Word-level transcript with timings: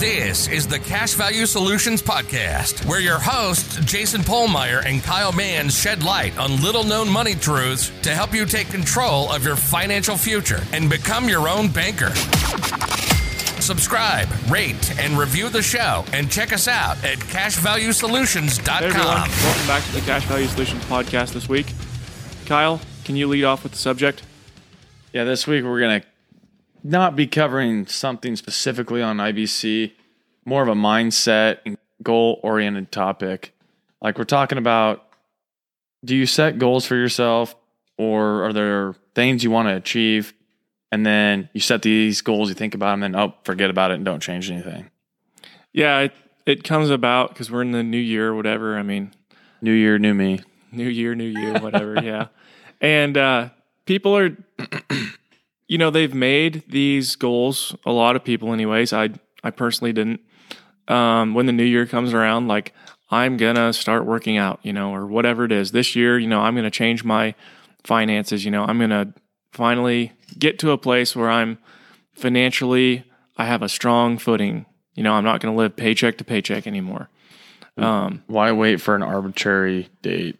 This 0.00 0.48
is 0.48 0.66
the 0.66 0.78
Cash 0.78 1.14
Value 1.14 1.44
Solutions 1.46 2.00
Podcast, 2.00 2.86
where 2.86 3.00
your 3.00 3.18
hosts, 3.18 3.76
Jason 3.84 4.22
Pohlmeier 4.22 4.82
and 4.86 5.02
Kyle 5.02 5.32
Mans, 5.32 5.78
shed 5.78 6.02
light 6.02 6.38
on 6.38 6.62
little 6.62 6.84
known 6.84 7.08
money 7.08 7.34
truths 7.34 7.92
to 8.02 8.10
help 8.14 8.32
you 8.32 8.46
take 8.46 8.68
control 8.68 9.30
of 9.30 9.44
your 9.44 9.56
financial 9.56 10.16
future 10.16 10.62
and 10.72 10.88
become 10.88 11.28
your 11.28 11.48
own 11.48 11.68
banker. 11.68 12.14
Subscribe, 13.60 14.28
rate, 14.48 14.98
and 14.98 15.18
review 15.18 15.48
the 15.50 15.62
show, 15.62 16.04
and 16.14 16.30
check 16.30 16.52
us 16.52 16.66
out 16.66 16.96
at 17.04 17.18
cashvaluesolutions.com. 17.18 18.82
Hey 18.82 18.86
everyone, 18.86 19.28
welcome 19.28 19.66
back 19.66 19.84
to 19.84 19.92
the 19.92 20.00
Cash 20.00 20.24
Value 20.24 20.46
Solutions 20.46 20.84
podcast 20.84 21.32
this 21.34 21.48
week. 21.48 21.74
Kyle, 22.46 22.80
can 23.04 23.16
you 23.16 23.28
lead 23.28 23.44
off 23.44 23.64
with 23.64 23.72
the 23.72 23.78
subject? 23.78 24.22
Yeah, 25.12 25.24
this 25.24 25.46
week 25.46 25.64
we're 25.64 25.80
going 25.80 26.00
to 26.00 26.06
not 26.82 27.16
be 27.16 27.26
covering 27.26 27.86
something 27.86 28.36
specifically 28.36 29.02
on 29.02 29.18
IBC, 29.18 29.92
more 30.44 30.62
of 30.62 30.68
a 30.68 30.74
mindset 30.74 31.58
and 31.66 31.76
goal 32.02 32.40
oriented 32.42 32.90
topic. 32.92 33.54
Like 34.00 34.18
we're 34.18 34.24
talking 34.24 34.58
about 34.58 35.06
do 36.04 36.16
you 36.16 36.24
set 36.26 36.58
goals 36.58 36.86
for 36.86 36.96
yourself 36.96 37.54
or 37.98 38.44
are 38.46 38.52
there 38.54 38.94
things 39.14 39.44
you 39.44 39.50
want 39.50 39.68
to 39.68 39.76
achieve? 39.76 40.32
And 40.90 41.04
then 41.04 41.48
you 41.52 41.60
set 41.60 41.82
these 41.82 42.20
goals, 42.22 42.48
you 42.48 42.54
think 42.54 42.74
about 42.74 42.92
them, 42.94 43.02
and 43.02 43.14
oh, 43.16 43.34
forget 43.44 43.70
about 43.70 43.90
it 43.90 43.94
and 43.94 44.04
don't 44.04 44.20
change 44.20 44.50
anything. 44.50 44.90
Yeah, 45.72 46.00
it, 46.00 46.12
it 46.46 46.64
comes 46.64 46.90
about 46.90 47.28
because 47.28 47.50
we're 47.50 47.62
in 47.62 47.70
the 47.72 47.82
new 47.82 47.98
year, 47.98 48.34
whatever. 48.34 48.76
I 48.76 48.82
mean, 48.82 49.12
New 49.62 49.72
year, 49.72 49.98
new 49.98 50.14
me. 50.14 50.40
new 50.72 50.88
year, 50.88 51.14
new 51.14 51.26
you, 51.26 51.52
whatever. 51.60 52.02
yeah. 52.02 52.28
And 52.80 53.16
uh, 53.18 53.50
people 53.84 54.16
are, 54.16 54.36
you 55.70 55.78
know, 55.78 55.88
they've 55.88 56.12
made 56.12 56.64
these 56.68 57.14
goals. 57.14 57.76
A 57.86 57.92
lot 57.92 58.16
of 58.16 58.24
people, 58.24 58.52
anyways. 58.52 58.92
I 58.92 59.10
I 59.44 59.50
personally 59.50 59.92
didn't. 59.92 60.20
Um, 60.88 61.32
when 61.32 61.46
the 61.46 61.52
new 61.52 61.64
year 61.64 61.86
comes 61.86 62.12
around, 62.12 62.48
like 62.48 62.74
I'm 63.08 63.36
gonna 63.36 63.72
start 63.72 64.04
working 64.04 64.36
out, 64.36 64.58
you 64.64 64.72
know, 64.72 64.92
or 64.92 65.06
whatever 65.06 65.44
it 65.44 65.52
is. 65.52 65.70
This 65.70 65.94
year, 65.94 66.18
you 66.18 66.26
know, 66.26 66.40
I'm 66.40 66.56
gonna 66.56 66.72
change 66.72 67.04
my 67.04 67.36
finances. 67.84 68.44
You 68.44 68.50
know, 68.50 68.64
I'm 68.64 68.80
gonna 68.80 69.14
finally 69.52 70.10
get 70.36 70.58
to 70.58 70.72
a 70.72 70.78
place 70.78 71.14
where 71.14 71.30
I'm 71.30 71.56
financially, 72.14 73.04
I 73.36 73.46
have 73.46 73.62
a 73.62 73.68
strong 73.68 74.18
footing. 74.18 74.66
You 74.96 75.04
know, 75.04 75.12
I'm 75.12 75.24
not 75.24 75.40
gonna 75.40 75.56
live 75.56 75.76
paycheck 75.76 76.18
to 76.18 76.24
paycheck 76.24 76.66
anymore. 76.66 77.10
Um, 77.76 78.24
Why 78.26 78.50
wait 78.50 78.80
for 78.80 78.96
an 78.96 79.04
arbitrary 79.04 79.88
date? 80.02 80.36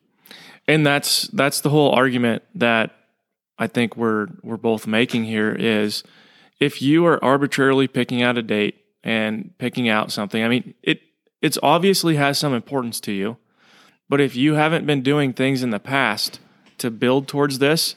and 0.66 0.86
that's 0.86 1.22
that's 1.28 1.60
the 1.60 1.70
whole 1.70 1.90
argument 1.92 2.42
that 2.54 2.92
I 3.60 3.66
think 3.66 3.96
we're 3.96 4.28
we're 4.42 4.56
both 4.56 4.86
making 4.86 5.24
here 5.24 5.52
is 5.52 6.02
if 6.58 6.80
you 6.80 7.04
are 7.06 7.22
arbitrarily 7.22 7.86
picking 7.86 8.22
out 8.22 8.38
a 8.38 8.42
date 8.42 8.76
and 9.04 9.52
picking 9.58 9.88
out 9.88 10.10
something, 10.10 10.42
I 10.42 10.48
mean 10.48 10.74
it 10.82 11.02
it's 11.42 11.58
obviously 11.62 12.16
has 12.16 12.38
some 12.38 12.54
importance 12.54 13.00
to 13.00 13.12
you, 13.12 13.36
but 14.08 14.20
if 14.20 14.34
you 14.34 14.54
haven't 14.54 14.86
been 14.86 15.02
doing 15.02 15.34
things 15.34 15.62
in 15.62 15.70
the 15.70 15.78
past 15.78 16.40
to 16.78 16.90
build 16.90 17.28
towards 17.28 17.58
this, 17.58 17.96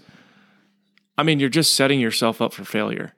I 1.17 1.23
mean 1.23 1.39
you're 1.39 1.49
just 1.49 1.73
setting 1.73 2.01
yourself 2.01 2.41
up 2.41 2.53
for 2.53 2.65
failure. 2.65 3.13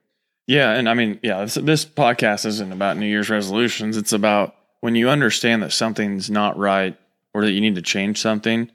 Yeah, 0.47 0.73
and 0.73 0.87
I 0.87 0.93
mean, 0.93 1.19
yeah, 1.23 1.41
this, 1.41 1.55
this 1.55 1.85
podcast 1.85 2.45
isn't 2.45 2.71
about 2.71 2.97
New 2.97 3.07
Year's 3.07 3.31
resolutions. 3.31 3.97
It's 3.97 4.13
about 4.13 4.55
when 4.81 4.93
you 4.93 5.09
understand 5.09 5.63
that 5.63 5.71
something's 5.71 6.29
not 6.29 6.55
right 6.55 6.95
or 7.33 7.43
that 7.43 7.51
you 7.51 7.61
need 7.61 7.73
to 7.73 7.81
change 7.81 8.21
something. 8.21 8.69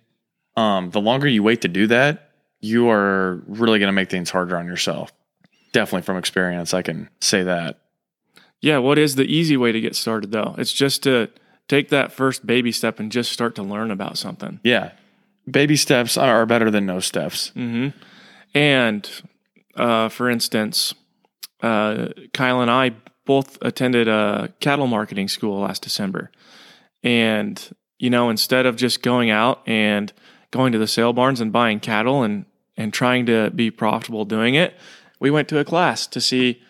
Um, 0.57 0.91
the 0.91 1.01
longer 1.01 1.29
you 1.29 1.45
wait 1.45 1.61
to 1.61 1.69
do 1.69 1.87
that, 1.87 2.30
you 2.61 2.91
are 2.91 3.43
really 3.47 3.79
going 3.79 3.89
to 3.89 3.93
make 3.93 4.11
things 4.11 4.31
harder 4.31 4.57
on 4.57 4.67
yourself. 4.67 5.13
Definitely 5.73 6.03
from 6.03 6.17
experience, 6.17 6.75
I 6.75 6.83
can 6.83 7.09
say 7.21 7.43
that. 7.43 7.79
Yeah, 8.61 8.79
what 8.79 8.99
is 8.99 9.15
the 9.15 9.25
easy 9.25 9.57
way 9.57 9.73
to 9.73 9.81
get 9.81 9.97
started 9.97 10.33
though? 10.33 10.55
It's 10.59 10.73
just 10.73 11.03
to 11.05 11.31
take 11.69 11.89
that 11.89 12.13
first 12.13 12.47
baby 12.47 12.73
step 12.73 13.01
and 13.01 13.11
just 13.11 13.33
start 13.33 13.55
to 13.55 13.63
learn 13.63 13.91
about 13.91 14.19
something. 14.19 14.61
Yeah, 14.65 14.93
baby 15.51 15.77
steps 15.77 16.17
are 16.17 16.45
better 16.45 16.71
than 16.71 16.87
no 16.87 17.01
steps. 17.01 17.53
And 18.55 19.11
uh, 19.77 20.09
for 20.09 20.29
instance, 20.29 20.93
uh, 21.63 22.09
Kyle 22.35 22.61
and 22.61 22.71
I 22.71 22.97
both 23.25 23.59
attended 23.63 24.09
a 24.09 24.53
cattle 24.61 24.89
marketing 24.89 25.29
school 25.29 25.61
last 25.61 25.83
December. 25.83 26.31
And, 27.03 27.75
you 27.99 28.11
know, 28.11 28.29
instead 28.29 28.67
of 28.67 28.77
just 28.77 29.03
going 29.03 29.31
out 29.31 29.63
and 29.67 30.13
going 30.51 30.73
to 30.73 30.79
the 30.79 30.89
sale 30.89 31.13
barns 31.13 31.41
and 31.41 31.53
buying 31.53 31.81
cattle 31.81 32.23
and, 32.25 32.45
and 32.81 32.93
trying 32.93 33.27
to 33.27 33.51
be 33.51 33.71
profitable 33.71 34.25
doing 34.25 34.55
it, 34.55 34.75
we 35.19 35.31
went 35.31 35.49
to 35.49 35.59
a 35.59 35.65
class 35.65 36.07
to 36.09 36.21
see, 36.21 36.63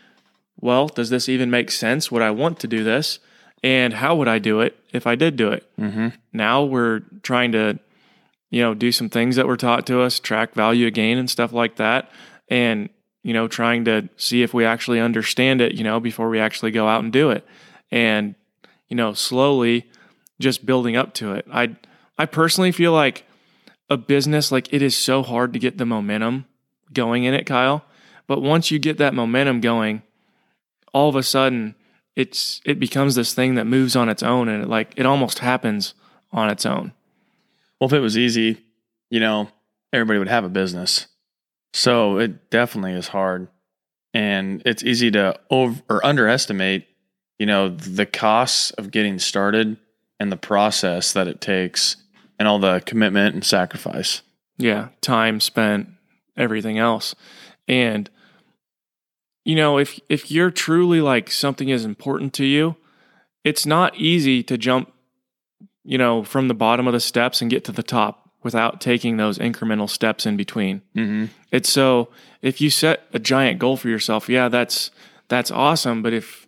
well, 0.60 0.88
does 0.88 1.10
this 1.10 1.28
even 1.28 1.50
make 1.50 1.70
sense? 1.70 2.10
Would 2.10 2.22
I 2.22 2.30
want 2.30 2.58
to 2.60 2.66
do 2.66 2.82
this? 2.84 3.18
And 3.62 3.94
how 3.94 4.16
would 4.16 4.28
I 4.28 4.38
do 4.38 4.60
it 4.60 4.78
if 4.92 5.06
I 5.06 5.14
did 5.14 5.36
do 5.36 5.50
it? 5.50 5.70
Mm-hmm. 5.78 6.08
Now 6.32 6.64
we're 6.64 7.00
trying 7.22 7.52
to 7.52 7.78
you 8.50 8.60
know, 8.60 8.74
do 8.74 8.92
some 8.92 9.08
things 9.08 9.36
that 9.36 9.46
were 9.46 9.56
taught 9.56 9.86
to 9.86 10.00
us, 10.00 10.18
track 10.18 10.54
value 10.54 10.86
again 10.86 11.18
and 11.18 11.30
stuff 11.30 11.52
like 11.52 11.76
that. 11.76 12.10
And, 12.48 12.90
you 13.22 13.32
know, 13.32 13.46
trying 13.46 13.84
to 13.84 14.08
see 14.16 14.42
if 14.42 14.52
we 14.52 14.64
actually 14.64 15.00
understand 15.00 15.60
it, 15.60 15.74
you 15.74 15.84
know, 15.84 16.00
before 16.00 16.28
we 16.28 16.40
actually 16.40 16.72
go 16.72 16.88
out 16.88 17.04
and 17.04 17.12
do 17.12 17.30
it. 17.30 17.46
And, 17.92 18.34
you 18.88 18.96
know, 18.96 19.14
slowly 19.14 19.88
just 20.40 20.66
building 20.66 20.96
up 20.96 21.14
to 21.14 21.32
it. 21.34 21.46
I 21.52 21.76
I 22.18 22.26
personally 22.26 22.72
feel 22.72 22.92
like 22.92 23.24
a 23.90 23.96
business 23.96 24.52
like 24.52 24.72
it 24.72 24.80
is 24.80 24.96
so 24.96 25.22
hard 25.22 25.52
to 25.52 25.58
get 25.58 25.76
the 25.76 25.84
momentum 25.84 26.46
going 26.92 27.24
in 27.24 27.34
it, 27.34 27.44
Kyle. 27.44 27.84
But 28.26 28.40
once 28.40 28.70
you 28.70 28.78
get 28.78 28.98
that 28.98 29.12
momentum 29.12 29.60
going, 29.60 30.02
all 30.94 31.08
of 31.08 31.16
a 31.16 31.22
sudden 31.22 31.74
it's 32.16 32.60
it 32.64 32.78
becomes 32.78 33.14
this 33.14 33.34
thing 33.34 33.56
that 33.56 33.66
moves 33.66 33.96
on 33.96 34.08
its 34.08 34.22
own 34.22 34.48
and 34.48 34.62
it 34.62 34.68
like 34.68 34.92
it 34.96 35.06
almost 35.06 35.40
happens 35.40 35.94
on 36.32 36.48
its 36.48 36.64
own. 36.64 36.92
Well, 37.78 37.88
if 37.88 37.92
it 37.92 38.00
was 38.00 38.16
easy, 38.16 38.64
you 39.10 39.20
know, 39.20 39.48
everybody 39.92 40.18
would 40.18 40.28
have 40.28 40.44
a 40.44 40.48
business. 40.48 41.08
So 41.72 42.18
it 42.18 42.50
definitely 42.50 42.92
is 42.92 43.08
hard. 43.08 43.48
And 44.12 44.62
it's 44.66 44.82
easy 44.82 45.10
to 45.12 45.38
over 45.50 45.80
or 45.88 46.04
underestimate, 46.04 46.86
you 47.38 47.46
know, 47.46 47.68
the 47.68 48.06
costs 48.06 48.70
of 48.72 48.90
getting 48.90 49.18
started 49.18 49.76
and 50.18 50.30
the 50.30 50.36
process 50.36 51.12
that 51.12 51.28
it 51.28 51.40
takes 51.40 51.96
and 52.40 52.48
all 52.48 52.58
the 52.58 52.82
commitment 52.86 53.34
and 53.34 53.44
sacrifice. 53.44 54.22
Yeah, 54.56 54.88
time 55.02 55.38
spent, 55.40 55.90
everything 56.36 56.78
else. 56.78 57.14
And 57.68 58.10
you 59.44 59.54
know, 59.54 59.78
if 59.78 60.00
if 60.08 60.30
you're 60.30 60.50
truly 60.50 61.00
like 61.00 61.30
something 61.30 61.68
is 61.68 61.84
important 61.84 62.32
to 62.34 62.44
you, 62.44 62.76
it's 63.44 63.66
not 63.66 63.94
easy 63.96 64.42
to 64.44 64.56
jump, 64.56 64.92
you 65.84 65.98
know, 65.98 66.24
from 66.24 66.48
the 66.48 66.54
bottom 66.54 66.86
of 66.86 66.94
the 66.94 67.00
steps 67.00 67.42
and 67.42 67.50
get 67.50 67.64
to 67.66 67.72
the 67.72 67.82
top 67.82 68.30
without 68.42 68.80
taking 68.80 69.18
those 69.18 69.38
incremental 69.38 69.88
steps 69.88 70.24
in 70.24 70.36
between. 70.36 70.80
Mm-hmm. 70.96 71.26
It's 71.52 71.70
so 71.70 72.08
if 72.40 72.60
you 72.60 72.70
set 72.70 73.02
a 73.12 73.18
giant 73.18 73.58
goal 73.58 73.76
for 73.76 73.88
yourself, 73.90 74.30
yeah, 74.30 74.48
that's 74.48 74.90
that's 75.28 75.50
awesome. 75.50 76.02
But 76.02 76.14
if 76.14 76.39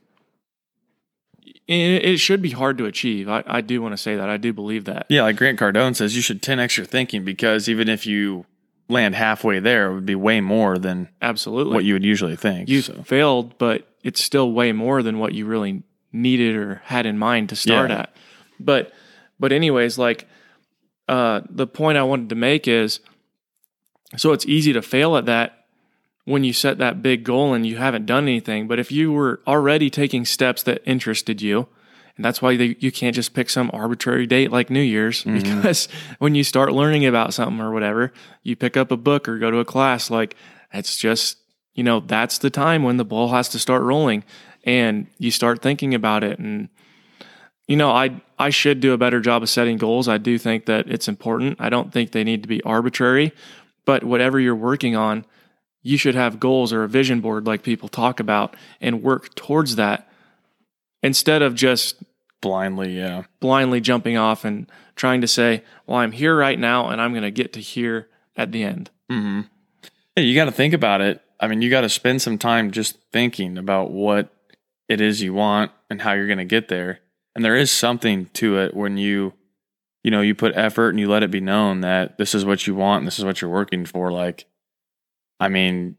it, 1.68 2.04
it 2.04 2.16
should 2.18 2.42
be 2.42 2.50
hard 2.50 2.78
to 2.78 2.86
achieve, 2.86 3.28
I, 3.28 3.42
I 3.46 3.60
do 3.60 3.80
want 3.82 3.92
to 3.92 3.96
say 3.96 4.16
that. 4.16 4.28
I 4.28 4.36
do 4.36 4.52
believe 4.52 4.84
that. 4.86 5.06
Yeah, 5.08 5.22
like 5.22 5.36
Grant 5.36 5.58
Cardone 5.58 5.94
says, 5.96 6.14
you 6.16 6.22
should 6.22 6.42
10x 6.42 6.76
your 6.76 6.86
thinking 6.86 7.24
because 7.24 7.68
even 7.68 7.88
if 7.88 8.06
you 8.06 8.46
land 8.88 9.14
halfway 9.14 9.58
there, 9.60 9.90
it 9.90 9.94
would 9.94 10.06
be 10.06 10.14
way 10.14 10.40
more 10.40 10.76
than 10.78 11.08
Absolutely. 11.22 11.74
what 11.74 11.84
you 11.84 11.94
would 11.94 12.04
usually 12.04 12.36
think. 12.36 12.68
you 12.68 12.82
So, 12.82 13.02
failed, 13.04 13.56
but 13.58 13.86
it's 14.02 14.20
still 14.22 14.52
way 14.52 14.72
more 14.72 15.02
than 15.02 15.18
what 15.18 15.32
you 15.34 15.46
really 15.46 15.82
needed 16.12 16.56
or 16.56 16.82
had 16.86 17.06
in 17.06 17.16
mind 17.18 17.48
to 17.50 17.56
start 17.56 17.90
Yeah. 17.90 18.00
at. 18.00 18.16
But 18.60 18.92
but 19.40 19.50
anyways, 19.52 19.98
like 19.98 20.28
uh, 21.08 21.40
the 21.48 21.66
point 21.66 21.96
I 21.98 22.02
wanted 22.02 22.28
to 22.30 22.34
make 22.34 22.68
is 22.68 23.00
so 24.16 24.32
it's 24.32 24.44
easy 24.46 24.72
to 24.74 24.82
fail 24.82 25.16
at 25.16 25.24
that 25.26 25.61
when 26.24 26.44
you 26.44 26.52
set 26.52 26.78
that 26.78 27.02
big 27.02 27.24
goal 27.24 27.52
and 27.52 27.66
you 27.66 27.76
haven't 27.76 28.06
done 28.06 28.24
anything. 28.24 28.68
But 28.68 28.78
if 28.78 28.92
you 28.92 29.12
were 29.12 29.40
already 29.46 29.90
taking 29.90 30.24
steps 30.24 30.62
that 30.64 30.82
interested 30.86 31.42
you, 31.42 31.68
and 32.16 32.24
that's 32.24 32.42
why 32.42 32.56
they, 32.56 32.76
you 32.78 32.92
can't 32.92 33.16
just 33.16 33.34
pick 33.34 33.48
some 33.48 33.70
arbitrary 33.72 34.26
date 34.26 34.52
like 34.52 34.70
New 34.70 34.82
Year's 34.82 35.24
mm-hmm. 35.24 35.38
because 35.38 35.88
when 36.18 36.34
you 36.34 36.44
start 36.44 36.72
learning 36.72 37.06
about 37.06 37.34
something 37.34 37.60
or 37.60 37.72
whatever, 37.72 38.12
you 38.42 38.54
pick 38.54 38.76
up 38.76 38.90
a 38.90 38.96
book 38.96 39.28
or 39.28 39.38
go 39.38 39.50
to 39.50 39.58
a 39.58 39.64
class, 39.64 40.10
like 40.10 40.36
it's 40.72 40.96
just, 40.96 41.38
you 41.74 41.82
know, 41.82 42.00
that's 42.00 42.38
the 42.38 42.50
time 42.50 42.82
when 42.82 42.98
the 42.98 43.04
ball 43.04 43.28
has 43.30 43.48
to 43.50 43.58
start 43.58 43.82
rolling 43.82 44.24
and 44.64 45.06
you 45.18 45.30
start 45.30 45.62
thinking 45.62 45.94
about 45.94 46.22
it. 46.22 46.38
And, 46.38 46.68
you 47.66 47.76
know, 47.76 47.90
I, 47.90 48.20
I 48.38 48.50
should 48.50 48.80
do 48.80 48.92
a 48.92 48.98
better 48.98 49.20
job 49.20 49.42
of 49.42 49.48
setting 49.48 49.78
goals. 49.78 50.06
I 50.06 50.18
do 50.18 50.36
think 50.38 50.66
that 50.66 50.88
it's 50.88 51.08
important. 51.08 51.56
I 51.60 51.70
don't 51.70 51.92
think 51.92 52.12
they 52.12 52.24
need 52.24 52.42
to 52.42 52.48
be 52.48 52.62
arbitrary, 52.62 53.32
but 53.86 54.04
whatever 54.04 54.38
you're 54.38 54.54
working 54.54 54.94
on, 54.94 55.24
you 55.82 55.96
should 55.96 56.14
have 56.14 56.40
goals 56.40 56.72
or 56.72 56.84
a 56.84 56.88
vision 56.88 57.20
board 57.20 57.46
like 57.46 57.62
people 57.62 57.88
talk 57.88 58.20
about 58.20 58.56
and 58.80 59.02
work 59.02 59.34
towards 59.34 59.76
that 59.76 60.08
instead 61.02 61.42
of 61.42 61.54
just 61.54 62.02
blindly, 62.40 62.96
yeah. 62.96 63.24
blindly 63.40 63.80
jumping 63.80 64.16
off 64.16 64.44
and 64.44 64.70
trying 64.96 65.20
to 65.20 65.26
say, 65.26 65.62
well, 65.86 65.98
I'm 65.98 66.12
here 66.12 66.36
right 66.36 66.58
now 66.58 66.88
and 66.88 67.00
I'm 67.00 67.12
going 67.12 67.22
to 67.22 67.30
get 67.30 67.52
to 67.54 67.60
here 67.60 68.08
at 68.36 68.52
the 68.52 68.62
end. 68.62 68.90
Mm-hmm. 69.10 69.42
Hey, 70.14 70.22
you 70.22 70.34
got 70.34 70.44
to 70.44 70.52
think 70.52 70.74
about 70.74 71.00
it. 71.00 71.22
I 71.40 71.48
mean, 71.48 71.62
you 71.62 71.70
got 71.70 71.80
to 71.80 71.88
spend 71.88 72.22
some 72.22 72.38
time 72.38 72.70
just 72.70 72.98
thinking 73.12 73.58
about 73.58 73.90
what 73.90 74.32
it 74.88 75.00
is 75.00 75.22
you 75.22 75.34
want 75.34 75.72
and 75.90 76.02
how 76.02 76.12
you're 76.12 76.26
going 76.26 76.38
to 76.38 76.44
get 76.44 76.68
there. 76.68 77.00
And 77.34 77.44
there 77.44 77.56
is 77.56 77.70
something 77.70 78.26
to 78.34 78.58
it 78.58 78.74
when 78.74 78.98
you, 78.98 79.32
you 80.04 80.10
know, 80.10 80.20
you 80.20 80.34
put 80.34 80.54
effort 80.54 80.90
and 80.90 81.00
you 81.00 81.08
let 81.08 81.22
it 81.22 81.30
be 81.30 81.40
known 81.40 81.80
that 81.80 82.18
this 82.18 82.34
is 82.34 82.44
what 82.44 82.66
you 82.66 82.74
want 82.74 83.00
and 83.00 83.06
this 83.06 83.18
is 83.18 83.24
what 83.24 83.40
you're 83.40 83.50
working 83.50 83.86
for. 83.86 84.12
Like, 84.12 84.46
I 85.42 85.48
mean, 85.48 85.96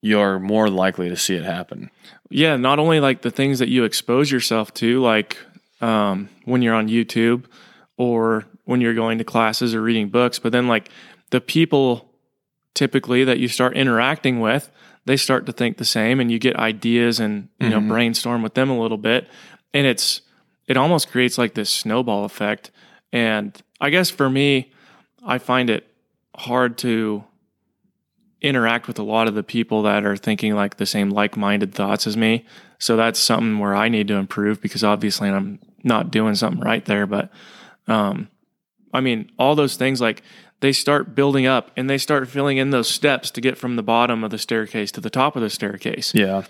you're 0.00 0.38
more 0.38 0.70
likely 0.70 1.10
to 1.10 1.16
see 1.16 1.34
it 1.34 1.44
happen. 1.44 1.90
Yeah, 2.30 2.56
not 2.56 2.78
only 2.78 3.00
like 3.00 3.20
the 3.20 3.30
things 3.30 3.58
that 3.58 3.68
you 3.68 3.84
expose 3.84 4.30
yourself 4.30 4.72
to, 4.74 5.02
like 5.02 5.36
um, 5.82 6.30
when 6.46 6.62
you're 6.62 6.74
on 6.74 6.88
YouTube 6.88 7.44
or 7.98 8.46
when 8.64 8.80
you're 8.80 8.94
going 8.94 9.18
to 9.18 9.24
classes 9.24 9.74
or 9.74 9.82
reading 9.82 10.08
books, 10.08 10.38
but 10.38 10.52
then 10.52 10.68
like 10.68 10.88
the 11.30 11.40
people 11.40 12.10
typically 12.72 13.24
that 13.24 13.38
you 13.38 13.46
start 13.46 13.76
interacting 13.76 14.40
with, 14.40 14.70
they 15.04 15.18
start 15.18 15.44
to 15.44 15.52
think 15.52 15.76
the 15.76 15.84
same 15.84 16.18
and 16.18 16.32
you 16.32 16.38
get 16.38 16.56
ideas 16.56 17.20
and, 17.20 17.50
you 17.60 17.68
know, 17.68 17.80
brainstorm 17.80 18.42
with 18.42 18.54
them 18.54 18.70
a 18.70 18.80
little 18.80 18.96
bit. 18.96 19.28
And 19.74 19.86
it's, 19.86 20.22
it 20.66 20.78
almost 20.78 21.10
creates 21.10 21.36
like 21.36 21.52
this 21.52 21.68
snowball 21.68 22.24
effect. 22.24 22.70
And 23.12 23.60
I 23.82 23.90
guess 23.90 24.08
for 24.08 24.30
me, 24.30 24.72
I 25.26 25.36
find 25.36 25.68
it 25.68 25.86
hard 26.34 26.78
to 26.78 27.24
interact 28.40 28.86
with 28.86 28.98
a 28.98 29.02
lot 29.02 29.28
of 29.28 29.34
the 29.34 29.42
people 29.42 29.82
that 29.82 30.04
are 30.04 30.16
thinking 30.16 30.54
like 30.54 30.76
the 30.76 30.86
same 30.86 31.10
like-minded 31.10 31.74
thoughts 31.74 32.06
as 32.06 32.16
me. 32.16 32.44
So 32.78 32.96
that's 32.96 33.18
something 33.18 33.58
where 33.58 33.74
I 33.74 33.88
need 33.88 34.08
to 34.08 34.14
improve 34.14 34.60
because 34.60 34.84
obviously 34.84 35.28
I'm 35.28 35.58
not 35.82 36.10
doing 36.10 36.34
something 36.34 36.60
right 36.60 36.84
there. 36.84 37.06
But 37.06 37.30
um, 37.88 38.28
I 38.92 39.00
mean, 39.00 39.30
all 39.38 39.54
those 39.54 39.76
things 39.76 40.00
like 40.00 40.22
they 40.60 40.72
start 40.72 41.14
building 41.14 41.46
up 41.46 41.70
and 41.76 41.88
they 41.88 41.98
start 41.98 42.28
filling 42.28 42.58
in 42.58 42.70
those 42.70 42.88
steps 42.88 43.30
to 43.32 43.40
get 43.40 43.58
from 43.58 43.76
the 43.76 43.82
bottom 43.82 44.24
of 44.24 44.30
the 44.30 44.38
staircase 44.38 44.92
to 44.92 45.00
the 45.00 45.10
top 45.10 45.36
of 45.36 45.42
the 45.42 45.50
staircase. 45.50 46.12
Yeah. 46.14 46.44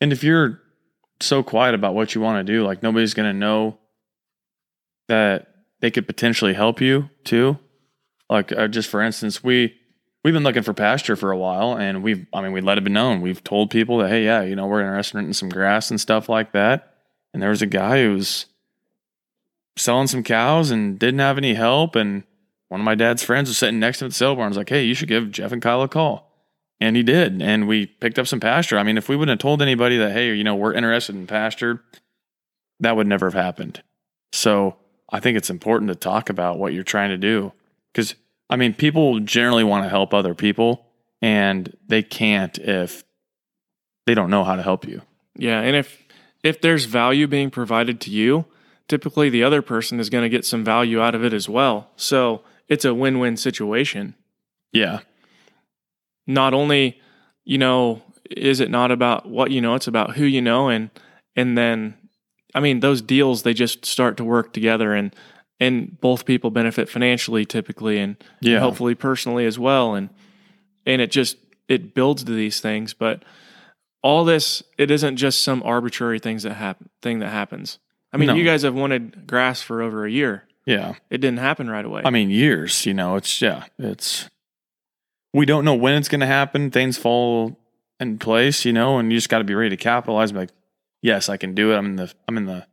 And 0.00 0.12
if 0.12 0.24
you're 0.24 0.60
so 1.20 1.42
quiet 1.42 1.74
about 1.74 1.94
what 1.94 2.14
you 2.14 2.20
want 2.20 2.44
to 2.44 2.52
do, 2.52 2.64
like 2.64 2.82
nobody's 2.82 3.14
going 3.14 3.30
to 3.30 3.38
know 3.38 3.78
that 5.08 5.48
they 5.80 5.90
could 5.90 6.06
potentially 6.06 6.54
help 6.54 6.80
you 6.80 7.10
too. 7.24 7.58
Like 8.28 8.52
uh, 8.52 8.68
just 8.68 8.88
for 8.88 9.02
instance, 9.02 9.42
we 9.42 9.74
we've 10.24 10.34
been 10.34 10.42
looking 10.42 10.62
for 10.62 10.74
pasture 10.74 11.16
for 11.16 11.30
a 11.30 11.38
while, 11.38 11.76
and 11.76 12.02
we've 12.02 12.26
I 12.32 12.40
mean 12.40 12.52
we 12.52 12.60
let 12.60 12.78
it 12.78 12.84
be 12.84 12.90
known. 12.90 13.20
We've 13.20 13.42
told 13.42 13.70
people 13.70 13.98
that 13.98 14.08
hey, 14.08 14.24
yeah, 14.24 14.42
you 14.42 14.56
know 14.56 14.66
we're 14.66 14.80
interested 14.80 15.18
in 15.18 15.32
some 15.32 15.48
grass 15.48 15.90
and 15.90 16.00
stuff 16.00 16.28
like 16.28 16.52
that. 16.52 16.94
And 17.32 17.42
there 17.42 17.50
was 17.50 17.62
a 17.62 17.66
guy 17.66 18.02
who 18.02 18.14
was 18.14 18.46
selling 19.76 20.08
some 20.08 20.24
cows 20.24 20.70
and 20.70 20.98
didn't 20.98 21.20
have 21.20 21.38
any 21.38 21.54
help, 21.54 21.96
and 21.96 22.24
one 22.68 22.80
of 22.80 22.84
my 22.84 22.94
dad's 22.94 23.22
friends 23.22 23.48
was 23.48 23.58
sitting 23.58 23.80
next 23.80 23.98
to 23.98 24.04
him 24.04 24.06
at 24.06 24.10
the 24.12 24.16
sale 24.16 24.36
barn. 24.36 24.46
I 24.46 24.48
was 24.48 24.56
like, 24.56 24.68
hey, 24.68 24.84
you 24.84 24.94
should 24.94 25.08
give 25.08 25.32
Jeff 25.32 25.50
and 25.50 25.60
Kyle 25.60 25.82
a 25.82 25.88
call. 25.88 26.30
And 26.80 26.96
he 26.96 27.02
did. 27.02 27.42
And 27.42 27.66
we 27.66 27.86
picked 27.86 28.18
up 28.18 28.28
some 28.28 28.38
pasture. 28.38 28.78
I 28.78 28.84
mean, 28.84 28.96
if 28.96 29.08
we 29.08 29.16
wouldn't 29.16 29.38
have 29.38 29.42
told 29.42 29.60
anybody 29.60 29.98
that, 29.98 30.12
hey, 30.12 30.34
you 30.34 30.44
know, 30.44 30.54
we're 30.54 30.72
interested 30.72 31.16
in 31.16 31.26
pasture, 31.26 31.82
that 32.78 32.96
would 32.96 33.08
never 33.08 33.26
have 33.26 33.34
happened. 33.34 33.82
So 34.32 34.76
I 35.10 35.18
think 35.18 35.36
it's 35.36 35.50
important 35.50 35.88
to 35.88 35.96
talk 35.96 36.30
about 36.30 36.58
what 36.58 36.72
you're 36.72 36.84
trying 36.84 37.10
to 37.10 37.18
do. 37.18 37.52
Because, 37.92 38.14
I 38.50 38.56
mean, 38.56 38.74
people 38.74 39.20
generally 39.20 39.64
want 39.64 39.84
to 39.84 39.88
help 39.88 40.12
other 40.12 40.34
people 40.34 40.86
and 41.22 41.74
they 41.86 42.02
can't 42.02 42.58
if 42.58 43.04
they 44.06 44.14
don't 44.14 44.30
know 44.30 44.44
how 44.44 44.56
to 44.56 44.62
help 44.62 44.86
you. 44.86 45.02
Yeah, 45.36 45.60
and 45.60 45.76
if 45.76 46.02
if 46.42 46.60
there's 46.60 46.84
value 46.84 47.26
being 47.26 47.50
provided 47.50 48.00
to 48.02 48.10
you, 48.10 48.46
typically 48.88 49.30
the 49.30 49.44
other 49.44 49.62
person 49.62 50.00
is 50.00 50.10
going 50.10 50.22
to 50.22 50.28
get 50.28 50.44
some 50.44 50.64
value 50.64 51.00
out 51.00 51.14
of 51.14 51.24
it 51.24 51.32
as 51.32 51.48
well. 51.48 51.90
So, 51.96 52.42
it's 52.68 52.84
a 52.84 52.94
win-win 52.94 53.36
situation. 53.36 54.14
Yeah. 54.72 55.00
Not 56.26 56.54
only, 56.54 57.00
you 57.44 57.58
know, 57.58 58.02
is 58.30 58.60
it 58.60 58.70
not 58.70 58.90
about 58.90 59.28
what 59.28 59.50
you 59.50 59.60
know, 59.60 59.74
it's 59.74 59.88
about 59.88 60.16
who 60.16 60.24
you 60.24 60.40
know 60.40 60.68
and 60.68 60.90
and 61.36 61.56
then 61.56 61.94
I 62.54 62.60
mean, 62.60 62.80
those 62.80 63.02
deals 63.02 63.42
they 63.42 63.54
just 63.54 63.84
start 63.86 64.16
to 64.16 64.24
work 64.24 64.52
together 64.52 64.94
and 64.94 65.14
and 65.60 66.00
both 66.00 66.24
people 66.24 66.50
benefit 66.50 66.88
financially 66.88 67.44
typically 67.44 67.98
and 67.98 68.16
Yeah. 68.40 68.60
hopefully 68.60 68.94
personally 68.94 69.44
as 69.46 69.58
well 69.58 69.94
and 69.94 70.08
and 70.86 71.00
it 71.02 71.10
just 71.10 71.36
it 71.68 71.94
builds 71.94 72.24
to 72.24 72.32
these 72.32 72.60
things 72.60 72.94
but 72.94 73.22
all 74.02 74.24
this 74.24 74.62
it 74.78 74.90
isn't 74.90 75.16
just 75.16 75.42
some 75.42 75.62
arbitrary 75.64 76.18
things 76.18 76.42
that 76.44 76.54
happen 76.54 76.88
thing 77.02 77.18
that 77.20 77.28
happens 77.30 77.78
i 78.12 78.16
mean 78.16 78.28
No. 78.28 78.34
you 78.34 78.44
guys 78.44 78.62
have 78.62 78.74
wanted 78.74 79.26
grass 79.26 79.60
for 79.62 79.82
over 79.82 80.04
a 80.06 80.10
year 80.10 80.44
Yeah. 80.66 80.94
it 81.10 81.18
didn't 81.18 81.38
happen 81.40 81.68
right 81.68 81.84
away 81.84 82.02
I 82.04 82.10
mean, 82.10 82.30
years, 82.30 82.86
you 82.86 82.94
know, 82.94 83.16
it's, 83.16 83.40
yeah, 83.42 83.64
it's, 83.78 84.28
we 85.34 85.44
don't 85.46 85.64
know 85.64 85.74
when 85.74 85.94
it's 85.94 86.08
going 86.08 86.20
to 86.20 86.26
happen. 86.26 86.70
Things 86.70 86.98
fall 86.98 87.56
in 88.00 88.18
place, 88.18 88.64
you 88.64 88.72
know, 88.72 88.98
and 88.98 89.12
you 89.12 89.16
just 89.18 89.28
got 89.28 89.38
to 89.38 89.44
be 89.44 89.54
ready 89.54 89.70
to 89.70 89.76
capitalize. 89.76 90.32
Like, 90.32 90.50
yes, 91.02 91.28
I 91.28 91.36
can 91.36 91.54
do 91.54 91.72
it. 91.72 91.76
I'm 91.76 91.86
in 91.86 91.96
the, 91.96 92.12
I'm 92.26 92.36
in 92.36 92.46
the 92.46 92.66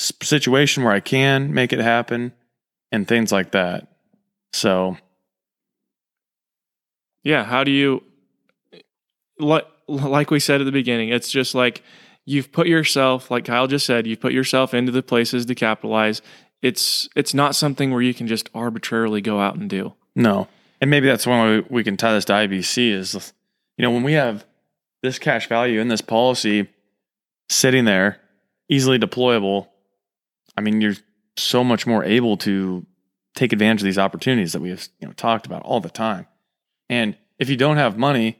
situation 0.00 0.84
where 0.84 0.92
I 0.92 1.00
can 1.00 1.52
make 1.52 1.72
it 1.72 1.80
happen 1.80 2.32
and 2.92 3.06
things 3.06 3.30
like 3.32 3.52
that. 3.52 3.88
So, 4.52 4.96
yeah 7.22 7.44
how 7.44 7.62
do 7.64 7.70
you 7.70 8.02
like 9.38 9.66
like 9.86 10.30
we 10.30 10.40
said 10.40 10.60
at 10.60 10.64
the 10.64 10.72
beginning 10.72 11.10
it's 11.10 11.30
just 11.30 11.54
like 11.54 11.82
you've 12.24 12.50
put 12.50 12.66
yourself 12.66 13.30
like 13.30 13.44
kyle 13.44 13.66
just 13.66 13.84
said 13.84 14.06
you've 14.06 14.20
put 14.20 14.32
yourself 14.32 14.72
into 14.72 14.90
the 14.90 15.02
places 15.02 15.44
to 15.44 15.54
capitalize 15.54 16.22
it's 16.62 17.10
it's 17.14 17.34
not 17.34 17.54
something 17.54 17.90
where 17.90 18.00
you 18.00 18.14
can 18.14 18.26
just 18.26 18.48
arbitrarily 18.54 19.20
go 19.20 19.38
out 19.38 19.54
and 19.54 19.68
do 19.68 19.92
no. 20.14 20.48
And 20.80 20.90
maybe 20.90 21.06
that's 21.06 21.26
one 21.26 21.46
way 21.46 21.66
we 21.68 21.84
can 21.84 21.96
tie 21.96 22.14
this 22.14 22.24
to 22.26 22.32
IBC 22.32 22.92
is, 22.92 23.32
you 23.76 23.82
know, 23.82 23.90
when 23.90 24.02
we 24.02 24.14
have 24.14 24.44
this 25.02 25.18
cash 25.18 25.48
value 25.48 25.80
in 25.80 25.88
this 25.88 26.00
policy 26.00 26.68
sitting 27.48 27.84
there, 27.84 28.18
easily 28.68 28.98
deployable, 28.98 29.68
I 30.56 30.60
mean, 30.60 30.80
you're 30.80 30.96
so 31.36 31.64
much 31.64 31.86
more 31.86 32.04
able 32.04 32.36
to 32.38 32.86
take 33.34 33.52
advantage 33.52 33.82
of 33.82 33.84
these 33.84 33.98
opportunities 33.98 34.52
that 34.52 34.60
we 34.60 34.70
have 34.70 34.88
you 35.00 35.06
know 35.06 35.14
talked 35.14 35.46
about 35.46 35.62
all 35.62 35.80
the 35.80 35.90
time. 35.90 36.26
And 36.88 37.16
if 37.38 37.48
you 37.48 37.56
don't 37.56 37.76
have 37.76 37.96
money 37.96 38.38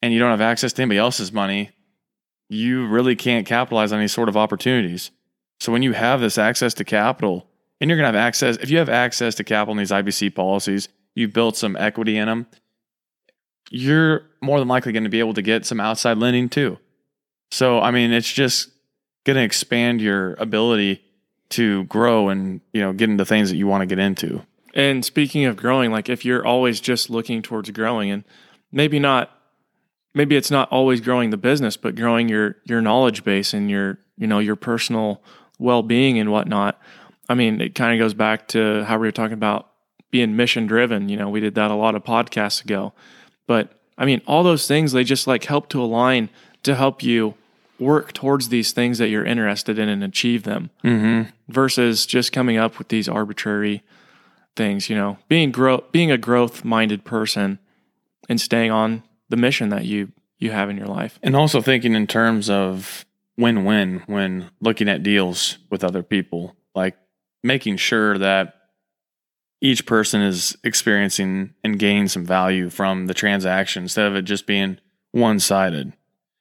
and 0.00 0.12
you 0.12 0.18
don't 0.18 0.30
have 0.30 0.40
access 0.40 0.72
to 0.74 0.82
anybody 0.82 0.98
else's 0.98 1.32
money, 1.32 1.70
you 2.48 2.86
really 2.86 3.16
can't 3.16 3.46
capitalize 3.46 3.92
on 3.92 3.98
any 3.98 4.08
sort 4.08 4.28
of 4.28 4.36
opportunities. 4.36 5.10
So 5.60 5.72
when 5.72 5.82
you 5.82 5.92
have 5.92 6.20
this 6.20 6.38
access 6.38 6.74
to 6.74 6.84
capital, 6.84 7.48
and 7.80 7.90
you're 7.90 7.98
going 7.98 8.10
to 8.10 8.18
have 8.18 8.26
access, 8.26 8.56
if 8.56 8.70
you 8.70 8.78
have 8.78 8.88
access 8.88 9.34
to 9.34 9.44
capital 9.44 9.72
in 9.72 9.78
these 9.78 9.90
IBC 9.90 10.34
policies, 10.34 10.88
you've 11.14 11.32
built 11.32 11.56
some 11.56 11.76
equity 11.76 12.16
in 12.16 12.26
them, 12.28 12.46
you're 13.70 14.22
more 14.40 14.58
than 14.58 14.68
likely 14.68 14.92
going 14.92 15.04
to 15.04 15.10
be 15.10 15.18
able 15.18 15.34
to 15.34 15.42
get 15.42 15.66
some 15.66 15.80
outside 15.80 16.18
lending 16.18 16.48
too. 16.48 16.78
So, 17.50 17.80
I 17.80 17.90
mean, 17.90 18.12
it's 18.12 18.32
just 18.32 18.70
going 19.24 19.36
to 19.36 19.42
expand 19.42 20.00
your 20.00 20.34
ability 20.34 21.03
to 21.54 21.84
grow 21.84 22.28
and, 22.28 22.60
you 22.72 22.80
know, 22.80 22.92
get 22.92 23.08
into 23.08 23.24
things 23.24 23.50
that 23.50 23.56
you 23.56 23.66
want 23.66 23.82
to 23.82 23.86
get 23.86 23.98
into. 23.98 24.42
And 24.74 25.04
speaking 25.04 25.44
of 25.44 25.56
growing, 25.56 25.92
like 25.92 26.08
if 26.08 26.24
you're 26.24 26.44
always 26.44 26.80
just 26.80 27.08
looking 27.08 27.42
towards 27.42 27.70
growing 27.70 28.10
and 28.10 28.24
maybe 28.72 28.98
not 28.98 29.30
maybe 30.14 30.36
it's 30.36 30.50
not 30.50 30.70
always 30.70 31.00
growing 31.00 31.30
the 31.30 31.36
business, 31.36 31.76
but 31.76 31.94
growing 31.94 32.28
your 32.28 32.56
your 32.64 32.80
knowledge 32.80 33.24
base 33.24 33.54
and 33.54 33.70
your, 33.70 33.98
you 34.16 34.26
know, 34.26 34.40
your 34.40 34.56
personal 34.56 35.22
well 35.58 35.82
being 35.82 36.18
and 36.18 36.32
whatnot. 36.32 36.80
I 37.28 37.34
mean, 37.34 37.60
it 37.60 37.74
kind 37.74 37.92
of 37.92 38.04
goes 38.04 38.14
back 38.14 38.48
to 38.48 38.84
how 38.84 38.98
we 38.98 39.06
were 39.06 39.12
talking 39.12 39.34
about 39.34 39.70
being 40.10 40.36
mission 40.36 40.66
driven. 40.66 41.08
You 41.08 41.16
know, 41.16 41.28
we 41.28 41.40
did 41.40 41.54
that 41.54 41.70
a 41.70 41.74
lot 41.74 41.94
of 41.94 42.02
podcasts 42.02 42.64
ago. 42.64 42.92
But 43.46 43.80
I 43.96 44.04
mean, 44.04 44.22
all 44.26 44.42
those 44.42 44.66
things 44.66 44.90
they 44.90 45.04
just 45.04 45.28
like 45.28 45.44
help 45.44 45.68
to 45.70 45.80
align 45.80 46.30
to 46.64 46.74
help 46.74 47.02
you 47.02 47.34
work 47.78 48.12
towards 48.12 48.48
these 48.48 48.72
things 48.72 48.98
that 48.98 49.08
you're 49.08 49.24
interested 49.24 49.78
in 49.78 49.88
and 49.88 50.02
achieve 50.04 50.44
them 50.44 50.70
Mm-hmm. 50.84 51.30
versus 51.48 52.06
just 52.06 52.32
coming 52.32 52.56
up 52.56 52.78
with 52.78 52.88
these 52.88 53.08
arbitrary 53.08 53.82
things, 54.56 54.88
you 54.88 54.96
know, 54.96 55.18
being 55.28 55.50
grow 55.50 55.82
being 55.90 56.10
a 56.10 56.18
growth 56.18 56.64
minded 56.64 57.04
person 57.04 57.58
and 58.28 58.40
staying 58.40 58.70
on 58.70 59.02
the 59.28 59.36
mission 59.36 59.70
that 59.70 59.84
you 59.84 60.12
you 60.38 60.50
have 60.50 60.70
in 60.70 60.76
your 60.76 60.86
life. 60.86 61.18
And 61.22 61.34
also 61.34 61.60
thinking 61.60 61.94
in 61.94 62.06
terms 62.06 62.48
of 62.50 63.04
win 63.36 63.64
win 63.64 64.02
when 64.06 64.50
looking 64.60 64.88
at 64.88 65.02
deals 65.02 65.58
with 65.70 65.82
other 65.82 66.02
people, 66.04 66.54
like 66.74 66.96
making 67.42 67.76
sure 67.78 68.16
that 68.18 68.54
each 69.60 69.86
person 69.86 70.20
is 70.20 70.56
experiencing 70.62 71.54
and 71.64 71.78
gaining 71.78 72.06
some 72.06 72.24
value 72.24 72.68
from 72.70 73.06
the 73.06 73.14
transaction 73.14 73.84
instead 73.84 74.06
of 74.06 74.14
it 74.14 74.22
just 74.22 74.46
being 74.46 74.78
one 75.12 75.40
sided. 75.40 75.92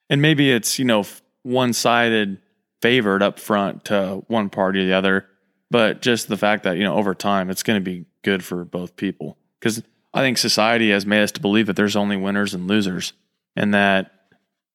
And 0.10 0.22
maybe 0.22 0.52
it's, 0.52 0.80
you 0.80 0.86
know, 0.86 1.06
one 1.44 1.74
sided 1.74 2.40
favored 2.82 3.24
up 3.24 3.40
front 3.40 3.86
to 3.86 4.24
one 4.28 4.50
party 4.50 4.82
or 4.82 4.86
the 4.86 4.94
other, 4.94 5.26
but 5.72 6.02
just 6.02 6.28
the 6.28 6.38
fact 6.38 6.64
that, 6.64 6.78
you 6.78 6.84
know, 6.84 6.96
over 6.96 7.16
time 7.16 7.50
it's 7.50 7.64
going 7.64 7.80
to 7.80 7.84
be 7.84 8.06
good 8.22 8.44
for 8.44 8.66
both 8.66 8.96
people. 8.96 9.38
Because 9.60 9.82
I 10.14 10.20
think 10.22 10.38
society 10.38 10.92
has 10.92 11.06
made 11.06 11.24
us 11.24 11.32
to 11.34 11.42
believe 11.42 11.68
that 11.68 11.76
there's 11.76 11.96
only 11.96 12.18
winners 12.18 12.54
and 12.54 12.68
losers 12.68 13.14
and 13.56 13.74
that, 13.74 14.12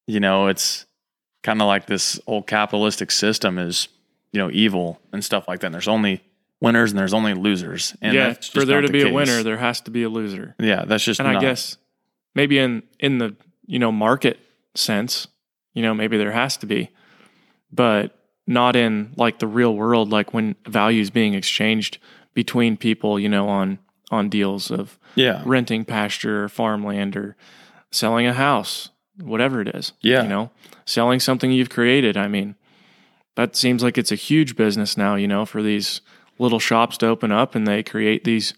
you 0.07 0.21
know, 0.21 0.47
it's 0.47 0.87
kind 1.43 1.61
of 1.61 1.67
like 1.67 1.87
this 1.87 2.19
old 2.27 2.47
capitalistic 2.47 3.11
system 3.11 3.59
is, 3.59 3.89
you 4.33 4.39
know, 4.39 4.51
evil 4.51 5.01
and 5.13 5.25
stuff 5.25 5.47
like 5.47 5.61
that. 5.61 5.67
And 5.67 5.75
there's 5.75 5.89
only 5.89 6.23
winners 6.61 6.91
and 6.91 6.99
there's 6.99 7.15
only 7.15 7.35
losers. 7.35 7.95
And 8.01 8.15
yeah, 8.15 8.33
for 8.33 8.65
there 8.65 8.81
to 8.81 8.87
the 8.87 8.93
be 8.93 9.03
a 9.03 9.13
winner, 9.13 9.43
there 9.43 9.59
has 9.59 9.81
to 9.83 9.91
be 9.91 10.03
a 10.03 10.09
loser. 10.09 10.55
yeah, 10.59 10.85
that's 10.85 11.05
just 11.05 11.21
And 11.21 11.29
I 11.29 11.41
guess 11.41 11.77
maybe 12.35 12.59
in 12.59 12.83
in 12.99 13.19
the, 13.19 13.37
you 13.67 13.79
know, 13.79 13.93
market 13.93 14.39
sense, 14.75 15.29
You 15.75 15.83
know, 15.83 15.95
maybe 15.95 16.17
there 16.19 16.33
has 16.33 16.57
to 16.59 16.67
be, 16.67 16.91
but 17.71 18.15
not 18.47 18.75
in 18.75 19.13
like 19.17 19.39
the 19.39 19.47
real 19.47 19.75
world, 19.77 20.11
like 20.11 20.33
when 20.35 20.57
value 20.67 21.01
is 21.01 21.11
being 21.11 21.35
exchanged 21.35 21.99
between 22.35 22.77
people, 22.77 23.19
you 23.21 23.29
know, 23.29 23.49
on 23.49 23.79
on 24.11 24.29
deals 24.31 24.71
of 24.71 24.99
Yeah. 25.17 25.43
renting 25.45 25.85
pasture 25.85 26.45
or 26.45 26.49
farmland 26.49 27.15
or 27.17 27.37
selling 27.91 28.27
a 28.27 28.33
house, 28.33 28.89
whatever 29.21 29.61
it 29.61 29.69
is. 29.69 29.93
Yeah. 30.01 30.23
You 30.23 30.29
know, 30.29 30.51
selling 30.87 31.21
something 31.21 31.53
you've 31.53 31.69
created. 31.71 32.17
I 32.17 32.27
mean, 32.29 32.55
that 33.37 33.55
seems 33.55 33.83
like 33.83 33.99
it's 33.99 34.11
a 34.13 34.15
huge 34.17 34.57
business 34.57 34.97
now, 34.97 35.15
you 35.15 35.29
know, 35.29 35.45
for 35.45 35.63
these 35.63 36.01
little 36.39 36.59
shops 36.59 36.97
to 36.99 37.07
open 37.07 37.31
up 37.31 37.55
and 37.55 37.67
they 37.67 37.83
create 37.83 38.25
these 38.25 38.55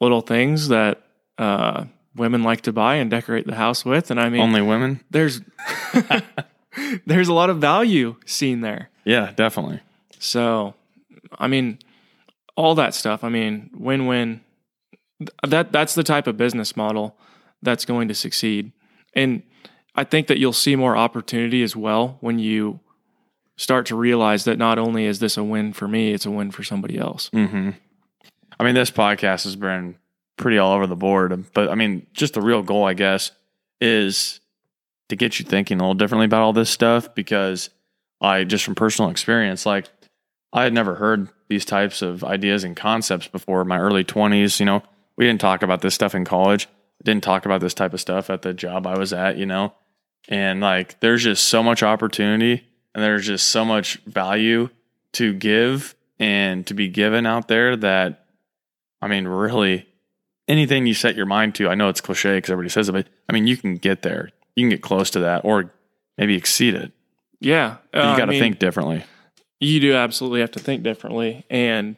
little 0.00 0.20
things 0.20 0.68
that 0.68 1.00
uh, 1.38 1.84
women 2.18 2.42
like 2.42 2.60
to 2.62 2.72
buy 2.72 2.96
and 2.96 3.10
decorate 3.10 3.46
the 3.46 3.54
house 3.54 3.84
with. 3.84 4.10
And 4.10 4.20
I 4.20 4.28
mean, 4.28 4.40
Only 4.42 4.62
women? 4.62 5.00
there's 5.10 5.40
there's 7.06 7.28
a 7.28 7.32
lot 7.32 7.50
of 7.50 7.58
value 7.58 8.16
seen 8.26 8.60
there. 8.60 8.90
Yeah, 9.04 9.32
definitely. 9.34 9.80
So, 10.18 10.74
I 11.38 11.46
mean, 11.48 11.78
all 12.56 12.74
that 12.74 12.94
stuff. 12.94 13.24
I 13.24 13.28
mean, 13.28 13.70
win-win. 13.74 14.40
That 15.46 15.72
that's 15.72 15.94
the 15.94 16.04
type 16.04 16.26
of 16.26 16.36
business 16.36 16.76
model 16.76 17.16
that's 17.62 17.84
going 17.84 18.08
to 18.08 18.14
succeed. 18.14 18.72
And 19.14 19.42
I 19.94 20.04
think 20.04 20.28
that 20.28 20.38
you'll 20.38 20.52
see 20.52 20.76
more 20.76 20.96
opportunity 20.96 21.62
as 21.62 21.74
well 21.74 22.18
when 22.20 22.38
you 22.38 22.78
start 23.56 23.86
to 23.86 23.96
realize 23.96 24.44
that 24.44 24.58
not 24.58 24.78
only 24.78 25.04
is 25.06 25.18
this 25.18 25.36
a 25.36 25.42
win 25.42 25.72
for 25.72 25.88
me, 25.88 26.12
it's 26.12 26.24
a 26.26 26.30
win 26.30 26.52
for 26.52 26.62
somebody 26.62 26.96
else. 26.98 27.28
hmm 27.32 27.70
I 28.60 28.64
mean, 28.64 28.74
this 28.74 28.90
podcast 28.90 29.44
has 29.44 29.54
been 29.56 29.96
pretty 30.38 30.58
all 30.58 30.72
over 30.72 30.86
the 30.86 30.96
board, 30.96 31.44
but 31.52 31.68
I 31.68 31.74
mean, 31.74 32.06
just 32.12 32.34
the 32.34 32.40
real 32.40 32.62
goal, 32.62 32.84
I 32.84 32.94
guess, 32.94 33.32
is 33.80 34.40
to 35.08 35.16
get 35.16 35.38
you 35.38 35.44
thinking 35.44 35.78
a 35.78 35.82
little 35.82 35.94
differently 35.94 36.26
about 36.26 36.42
all 36.42 36.52
this 36.52 36.70
stuff 36.70 37.14
because 37.14 37.70
I 38.20 38.44
just 38.44 38.64
from 38.64 38.74
personal 38.74 39.10
experience, 39.10 39.66
like 39.66 39.88
I 40.52 40.64
had 40.64 40.72
never 40.72 40.96
heard 40.96 41.28
these 41.48 41.64
types 41.64 42.02
of 42.02 42.24
ideas 42.24 42.64
and 42.64 42.76
concepts 42.76 43.28
before 43.28 43.64
my 43.64 43.78
early 43.78 44.04
20s. 44.04 44.60
You 44.60 44.66
know, 44.66 44.82
we 45.16 45.26
didn't 45.26 45.40
talk 45.40 45.62
about 45.62 45.80
this 45.80 45.94
stuff 45.94 46.14
in 46.14 46.24
college, 46.24 46.68
didn't 47.04 47.24
talk 47.24 47.46
about 47.46 47.60
this 47.60 47.74
type 47.74 47.94
of 47.94 48.00
stuff 48.00 48.30
at 48.30 48.42
the 48.42 48.54
job 48.54 48.86
I 48.86 48.98
was 48.98 49.12
at, 49.12 49.36
you 49.36 49.46
know, 49.46 49.74
and 50.28 50.60
like 50.60 51.00
there's 51.00 51.22
just 51.24 51.48
so 51.48 51.62
much 51.62 51.82
opportunity 51.82 52.64
and 52.94 53.04
there's 53.04 53.26
just 53.26 53.48
so 53.48 53.64
much 53.64 53.96
value 54.06 54.68
to 55.12 55.32
give 55.32 55.94
and 56.18 56.66
to 56.66 56.74
be 56.74 56.88
given 56.88 57.26
out 57.26 57.48
there 57.48 57.76
that 57.76 58.24
I 59.00 59.06
mean, 59.06 59.28
really, 59.28 59.86
anything 60.48 60.86
you 60.86 60.94
set 60.94 61.14
your 61.14 61.26
mind 61.26 61.54
to, 61.56 61.68
I 61.68 61.74
know 61.74 61.88
it's 61.88 62.00
cliche 62.00 62.36
because 62.36 62.50
everybody 62.50 62.70
says 62.70 62.88
it, 62.88 62.92
but 62.92 63.06
I 63.28 63.32
mean, 63.32 63.46
you 63.46 63.56
can 63.56 63.76
get 63.76 64.02
there. 64.02 64.30
You 64.56 64.64
can 64.64 64.70
get 64.70 64.82
close 64.82 65.10
to 65.10 65.20
that 65.20 65.44
or 65.44 65.72
maybe 66.16 66.34
exceed 66.34 66.74
it. 66.74 66.92
Yeah, 67.40 67.76
uh, 67.94 68.10
you 68.10 68.18
got 68.18 68.24
to 68.24 68.32
mean, 68.32 68.40
think 68.40 68.58
differently. 68.58 69.04
you 69.60 69.78
do 69.80 69.94
absolutely 69.94 70.40
have 70.40 70.50
to 70.52 70.58
think 70.58 70.82
differently 70.82 71.44
and 71.50 71.96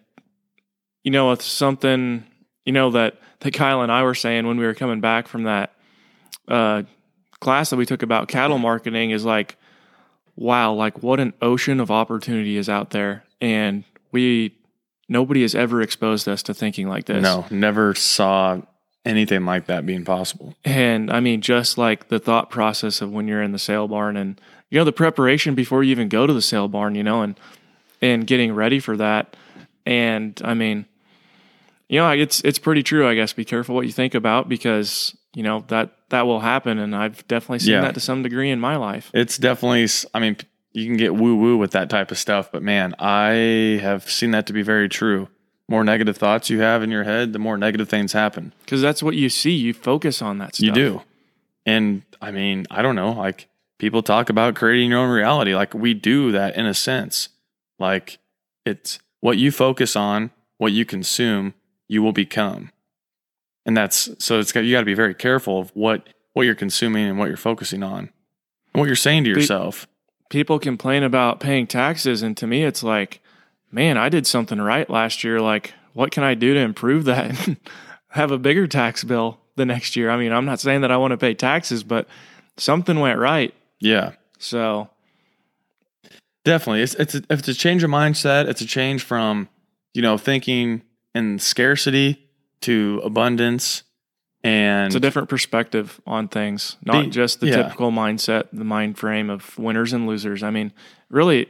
you 1.04 1.11
know 1.11 1.33
it's 1.33 1.45
something 1.45 2.25
you 2.64 2.73
know 2.73 2.90
that 2.90 3.19
that 3.40 3.52
kyle 3.52 3.83
and 3.83 3.92
i 3.92 4.02
were 4.02 4.14
saying 4.14 4.47
when 4.47 4.59
we 4.59 4.64
were 4.64 4.75
coming 4.75 5.00
back 5.00 5.28
from 5.28 5.45
that 5.45 5.75
uh, 6.49 6.83
class 7.40 7.71
that 7.71 7.76
we 7.76 7.87
took 7.87 8.02
about 8.02 8.28
cattle 8.28 8.59
marketing 8.59 9.11
is 9.11 9.25
like 9.25 9.57
wow 10.37 10.73
like 10.73 11.02
what 11.02 11.21
an 11.21 11.33
ocean 11.42 11.80
of 11.80 11.90
opportunity 11.90 12.57
is 12.57 12.69
out 12.69 12.90
there 12.90 13.25
and 13.40 13.85
we 14.12 14.54
nobody 15.11 15.43
has 15.43 15.55
ever 15.55 15.83
exposed 15.83 16.26
us 16.26 16.43
to 16.45 16.55
thinking 16.55 16.88
like 16.88 17.05
this 17.05 17.23
No, 17.23 17.45
never 17.50 17.95
saw 17.95 18.62
anything 19.05 19.45
like 19.45 19.67
that 19.67 19.85
being 19.85 20.05
possible. 20.07 20.55
and 20.64 21.11
I 21.11 21.21
mean, 21.21 21.40
just 21.43 21.76
like 21.76 22.09
the 22.09 22.19
thought 22.19 22.49
process 22.49 23.02
of 23.02 23.11
when 23.12 23.29
you're 23.29 23.43
in 23.43 23.52
the 23.52 23.59
sale 23.59 23.88
barn 23.88 24.17
and, 24.17 24.40
you 24.71 24.79
know, 24.79 24.85
the 24.85 24.93
preparation 24.93 25.55
before 25.55 25.83
you 25.83 25.90
even 25.90 26.09
go 26.09 26.26
to 26.26 26.33
the 26.33 26.43
sale 26.43 26.69
barn, 26.69 26.95
you 26.95 27.02
know, 27.02 27.23
and, 27.23 27.38
and 28.00 28.26
getting 28.26 28.55
ready 28.55 28.79
for 28.81 28.97
that. 28.99 29.37
And 29.87 30.40
I 30.45 30.55
mean, 30.55 30.87
you 31.88 31.99
know, 31.99 32.11
it's, 32.11 32.40
it's 32.43 32.59
pretty 32.59 32.83
true, 32.83 33.09
I 33.09 33.14
guess. 33.14 33.33
Be 33.33 33.45
careful 33.45 33.75
what 33.75 33.87
you 33.87 33.93
think 33.93 34.14
about 34.14 34.49
because, 34.49 35.17
you 35.35 35.43
know, 35.43 35.64
that, 35.69 35.90
that 36.11 36.26
will 36.26 36.40
happen. 36.40 36.79
And 36.79 36.95
I've 36.95 37.26
definitely 37.26 37.59
seen 37.61 37.73
Yeah. 37.75 37.81
that 37.81 37.95
to 37.95 38.00
some 38.00 38.23
degree 38.23 38.50
in 38.50 38.61
my 38.61 38.76
life. 38.76 39.11
It's 39.12 39.38
definitely, 39.38 39.88
I 40.14 40.21
mean, 40.21 40.37
you 40.73 40.87
can 40.87 40.97
get 40.97 41.15
woo 41.15 41.37
woo 41.37 41.57
with 41.57 41.73
that 41.73 41.91
type 41.91 42.11
of 42.11 42.19
stuff, 42.19 42.50
but 42.53 42.62
man, 42.62 42.95
I 42.99 43.81
have 43.83 44.09
seen 44.11 44.31
that 44.33 44.47
to 44.47 44.53
be 44.53 44.62
very 44.62 44.89
true. 44.89 45.29
More 45.69 45.85
negative 45.85 46.17
thoughts 46.17 46.50
you 46.50 46.61
have 46.61 46.83
in 46.83 46.91
your 46.91 47.05
head, 47.05 47.33
the 47.33 47.39
more 47.39 47.57
negative 47.57 47.89
things 47.89 48.12
happen. 48.12 48.53
Cause 48.67 48.81
that's 48.81 49.03
what 49.03 49.15
you 49.15 49.29
see. 49.29 49.53
You 49.53 49.73
focus 49.73 50.21
on 50.21 50.39
that 50.39 50.57
stuff. 50.57 50.67
You 50.67 50.73
do. 50.73 51.03
And 51.67 52.03
I 52.21 52.31
mean, 52.31 52.67
I 52.71 52.83
don't 52.83 52.97
know, 52.97 53.12
like 53.12 53.49
people 53.79 54.03
talk 54.03 54.31
about 54.31 54.55
creating 54.55 54.91
your 54.91 55.00
own 55.00 55.11
reality. 55.11 55.55
Like 55.55 55.75
we 55.75 55.95
do 55.95 56.33
that 56.33 56.57
in 56.57 56.67
a 56.67 56.75
sense. 56.75 57.29
Like 57.79 58.19
it's 58.65 58.99
what 59.21 59.39
you 59.39 59.50
focus 59.50 59.97
on, 59.97 60.31
what 60.59 60.73
you 60.73 60.85
consume, 60.85 61.55
you 61.89 62.03
will 62.03 62.12
become. 62.12 62.71
And 63.67 63.77
that's 63.77 64.09
so 64.19 64.39
it's 64.39 64.53
got 64.53 64.61
you 64.61 64.73
got 64.73 64.81
to 64.81 64.87
be 64.87 64.95
very 64.95 65.15
careful 65.15 65.61
of 65.61 65.71
what 65.75 66.09
what 66.33 66.45
you're 66.45 66.55
consuming 66.55 67.09
and 67.09 67.19
what 67.19 67.29
you're 67.29 67.37
focusing 67.37 67.83
on. 67.83 68.11
And 68.73 68.81
what 68.81 68.87
you're 68.87 68.97
saying 68.97 69.25
to 69.25 69.31
yourself. 69.31 69.89
People 70.31 70.59
complain 70.59 71.03
about 71.03 71.39
paying 71.41 71.67
taxes 71.67 72.23
and 72.23 72.37
to 72.37 72.47
me 72.47 72.65
it's 72.65 72.83
like 72.83 73.21
man 73.71 73.99
i 73.99 74.09
did 74.09 74.27
something 74.27 74.59
right 74.61 74.89
last 74.89 75.23
year 75.23 75.41
like 75.41 75.75
what 75.93 76.11
can 76.11 76.23
i 76.23 76.35
do 76.35 76.55
to 76.55 76.61
improve 76.61 77.05
that 77.05 77.37
have 78.09 78.31
a 78.31 78.39
bigger 78.39 78.67
tax 78.67 79.05
bill 79.05 79.39
the 79.57 79.67
next 79.67 79.95
year 79.97 80.09
i 80.11 80.17
mean 80.17 80.33
i'm 80.33 80.47
not 80.47 80.59
saying 80.61 80.81
that 80.81 80.91
i 80.91 80.97
want 80.97 81.11
to 81.11 81.19
pay 81.19 81.35
taxes 81.35 81.83
but 81.85 82.09
something 82.57 82.99
went 83.01 83.19
right 83.19 83.53
Yeah. 83.81 84.13
so 84.39 84.89
Definitely. 86.43 86.81
It's 86.81 86.95
it's 86.95 87.15
a, 87.15 87.19
if 87.29 87.41
it's 87.41 87.49
a 87.49 87.55
change 87.55 87.83
of 87.83 87.91
mindset, 87.91 88.49
it's 88.49 88.63
a 88.63 88.67
change 88.67 89.03
from, 89.05 89.49
you 89.93 90.01
know, 90.01 90.17
thinking 90.17 90.81
in 91.15 91.39
scarcity 91.39 92.27
to 92.63 93.01
abundance 93.05 93.83
and 94.43 94.87
it's 94.87 94.95
a 94.95 95.01
different 95.01 95.29
perspective 95.29 96.01
on 96.07 96.29
things 96.29 96.77
not 96.85 97.05
Be- 97.05 97.11
just 97.11 97.41
the 97.41 97.49
yeah. 97.49 97.63
typical 97.63 97.91
mindset 97.91 98.49
the 98.53 98.65
mind 98.65 98.99
frame 98.99 99.29
of 99.31 99.59
winners 99.59 99.93
and 99.93 100.07
losers 100.07 100.43
i 100.43 100.51
mean 100.51 100.73
really 101.09 101.47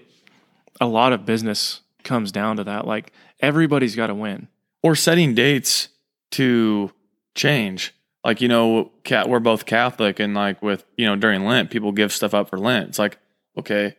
a 0.80 0.86
lot 0.86 1.12
of 1.12 1.24
business 1.24 1.82
comes 2.02 2.32
down 2.32 2.56
to 2.56 2.64
that 2.64 2.86
like 2.86 3.12
everybody's 3.40 3.94
got 3.94 4.08
to 4.08 4.14
win 4.14 4.48
or 4.82 4.94
setting 4.94 5.34
dates 5.34 5.88
to 6.32 6.92
change. 7.34 7.94
Like, 8.24 8.40
you 8.40 8.48
know, 8.48 8.92
cat 9.04 9.28
we're 9.28 9.40
both 9.40 9.66
Catholic 9.66 10.20
and 10.20 10.34
like 10.34 10.62
with, 10.62 10.84
you 10.96 11.06
know, 11.06 11.16
during 11.16 11.44
Lent, 11.44 11.70
people 11.70 11.92
give 11.92 12.12
stuff 12.12 12.34
up 12.34 12.50
for 12.50 12.58
Lent. 12.58 12.88
It's 12.88 12.98
like, 12.98 13.18
okay, 13.56 13.96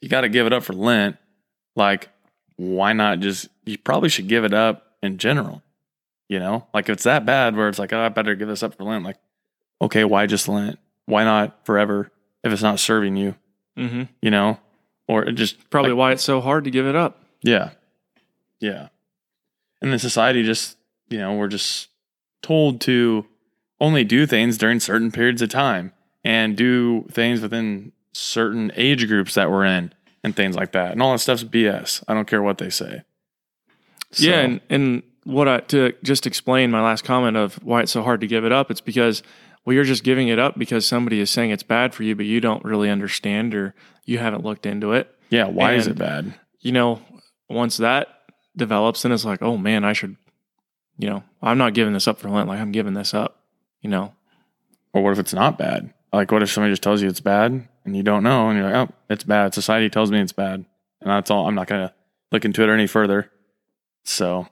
you 0.00 0.08
got 0.08 0.22
to 0.22 0.28
give 0.28 0.46
it 0.46 0.52
up 0.52 0.62
for 0.62 0.74
Lent. 0.74 1.16
Like, 1.74 2.10
why 2.56 2.92
not 2.92 3.20
just 3.20 3.48
you 3.64 3.78
probably 3.78 4.10
should 4.10 4.28
give 4.28 4.44
it 4.44 4.52
up 4.52 4.86
in 5.02 5.16
general. 5.16 5.62
You 6.32 6.40
know? 6.40 6.66
Like 6.72 6.88
if 6.88 6.94
it's 6.94 7.04
that 7.04 7.26
bad 7.26 7.56
where 7.56 7.68
it's 7.68 7.78
like, 7.78 7.92
oh, 7.92 8.00
I 8.00 8.08
better 8.08 8.34
give 8.34 8.48
this 8.48 8.62
up 8.62 8.74
for 8.74 8.84
Lent. 8.84 9.04
Like, 9.04 9.18
okay, 9.80 10.04
why 10.04 10.26
just 10.26 10.48
Lent? 10.48 10.78
Why 11.06 11.24
not 11.24 11.66
forever 11.66 12.10
if 12.42 12.52
it's 12.52 12.62
not 12.62 12.80
serving 12.80 13.16
you, 13.16 13.34
mm-hmm. 13.76 14.04
you 14.20 14.30
know? 14.30 14.58
Or 15.08 15.24
it 15.24 15.32
just 15.32 15.68
probably 15.68 15.90
like, 15.90 15.98
why 15.98 16.12
it's 16.12 16.24
so 16.24 16.40
hard 16.40 16.64
to 16.64 16.70
give 16.70 16.86
it 16.86 16.96
up 16.96 17.22
yeah. 17.42 17.70
Yeah. 18.60 18.88
And 19.80 19.90
then 19.90 19.98
society 19.98 20.44
just, 20.44 20.78
you 21.08 21.18
know, 21.18 21.34
we're 21.34 21.48
just 21.48 21.88
told 22.40 22.80
to 22.82 23.26
only 23.80 24.04
do 24.04 24.26
things 24.26 24.56
during 24.56 24.80
certain 24.80 25.10
periods 25.10 25.42
of 25.42 25.48
time 25.48 25.92
and 26.24 26.56
do 26.56 27.04
things 27.10 27.40
within 27.40 27.92
certain 28.12 28.70
age 28.76 29.08
groups 29.08 29.34
that 29.34 29.50
we're 29.50 29.64
in 29.64 29.92
and 30.22 30.36
things 30.36 30.54
like 30.54 30.72
that. 30.72 30.92
And 30.92 31.02
all 31.02 31.12
that 31.12 31.18
stuff's 31.18 31.42
BS. 31.42 32.04
I 32.06 32.14
don't 32.14 32.28
care 32.28 32.42
what 32.42 32.58
they 32.58 32.70
say. 32.70 33.02
So, 34.12 34.24
Yeah, 34.24 34.40
and, 34.40 34.60
and 34.70 35.02
what 35.24 35.48
I 35.48 35.60
to 35.60 35.94
just 36.02 36.26
explain 36.26 36.70
my 36.70 36.82
last 36.82 37.04
comment 37.04 37.36
of 37.36 37.54
why 37.62 37.82
it's 37.82 37.92
so 37.92 38.02
hard 38.02 38.20
to 38.20 38.26
give 38.26 38.44
it 38.44 38.52
up, 38.52 38.70
it's 38.70 38.80
because 38.80 39.22
well, 39.64 39.74
you're 39.74 39.84
just 39.84 40.02
giving 40.04 40.28
it 40.28 40.38
up 40.38 40.58
because 40.58 40.86
somebody 40.86 41.20
is 41.20 41.30
saying 41.30 41.50
it's 41.50 41.62
bad 41.62 41.94
for 41.94 42.02
you, 42.02 42.16
but 42.16 42.26
you 42.26 42.40
don't 42.40 42.64
really 42.64 42.90
understand 42.90 43.54
or 43.54 43.74
you 44.04 44.18
haven't 44.18 44.44
looked 44.44 44.66
into 44.66 44.92
it. 44.92 45.14
yeah, 45.30 45.46
why 45.46 45.74
is 45.74 45.86
it 45.86 45.96
bad? 45.96 46.34
You 46.60 46.72
know, 46.72 47.00
once 47.48 47.76
that 47.76 48.08
develops, 48.56 49.02
then 49.02 49.12
it's 49.12 49.24
like, 49.24 49.40
oh 49.42 49.56
man, 49.56 49.84
I 49.84 49.92
should, 49.92 50.16
you 50.98 51.08
know, 51.08 51.22
I'm 51.40 51.58
not 51.58 51.74
giving 51.74 51.92
this 51.92 52.08
up 52.08 52.18
for 52.18 52.28
Lent. 52.28 52.48
Like 52.48 52.60
I'm 52.60 52.72
giving 52.72 52.94
this 52.94 53.14
up. 53.14 53.38
You 53.80 53.90
know, 53.90 54.14
Or 54.92 55.02
what 55.02 55.12
if 55.12 55.18
it's 55.18 55.34
not 55.34 55.58
bad? 55.58 55.92
Like, 56.12 56.30
what 56.30 56.40
if 56.42 56.50
somebody 56.50 56.70
just 56.72 56.84
tells 56.84 57.02
you 57.02 57.08
it's 57.08 57.18
bad 57.20 57.66
and 57.84 57.96
you 57.96 58.04
don't 58.04 58.22
know 58.22 58.48
and 58.48 58.56
you're 58.56 58.70
like, 58.70 58.88
oh, 58.88 58.94
it's 59.10 59.24
bad. 59.24 59.54
Society 59.54 59.90
tells 59.90 60.10
me 60.12 60.20
it's 60.20 60.32
bad. 60.32 60.64
And 61.00 61.10
that's 61.10 61.30
all. 61.30 61.48
I'm 61.48 61.56
not 61.56 61.66
going 61.66 61.88
to 61.88 61.94
look 62.30 62.44
into 62.44 62.62
it 62.62 62.72
any 62.72 62.86
further. 62.86 63.28
So, 64.04 64.46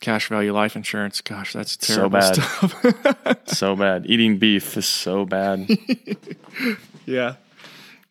cash 0.00 0.28
value 0.28 0.52
life 0.52 0.76
insurance. 0.76 1.20
Gosh, 1.20 1.52
that's 1.52 1.72
So 1.86 1.94
terrible 1.94 2.18
bad. 2.20 2.34
stuff. 2.34 3.36
so 3.46 3.76
bad. 3.76 4.06
Eating 4.06 4.38
beef 4.38 4.76
is 4.76 4.86
so 4.86 5.24
bad. 5.24 5.68
Yeah. 7.06 7.36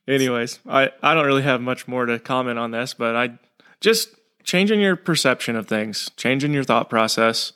Anyways, 0.07 0.59
I, 0.67 0.89
I 1.03 1.13
don't 1.13 1.25
really 1.25 1.43
have 1.43 1.61
much 1.61 1.87
more 1.87 2.05
to 2.05 2.19
comment 2.19 2.59
on 2.59 2.71
this, 2.71 2.93
but 2.93 3.15
I 3.15 3.37
just 3.79 4.09
changing 4.43 4.81
your 4.81 4.95
perception 4.95 5.55
of 5.55 5.67
things, 5.67 6.09
changing 6.17 6.51
your 6.53 6.63
thought 6.63 6.89
process. 6.89 7.53